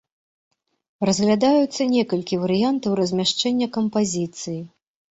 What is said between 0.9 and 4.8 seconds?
Разглядаюцца некалькі варыянтаў размяшчэння кампазіцыі.